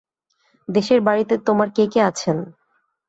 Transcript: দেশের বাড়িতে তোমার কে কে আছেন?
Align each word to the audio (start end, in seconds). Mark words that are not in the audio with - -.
দেশের 0.69 0.99
বাড়িতে 1.01 1.35
তোমার 1.47 1.67
কে 1.75 1.83
কে 1.93 1.99
আছেন? 2.09 2.37